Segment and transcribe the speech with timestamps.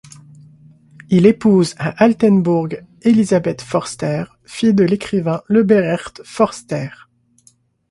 [1.11, 7.07] Il épouse à Altenburg Elisabeth Förster, fille de l'écrivain Leberecht Förster.